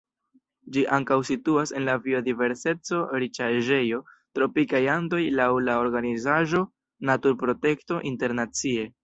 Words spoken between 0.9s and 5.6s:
ankaŭ situas en la biodiverseco-riĉaĵejo Tropikaj Andoj laŭ